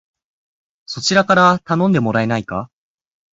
[0.87, 2.71] そちらから頼んでもらえないか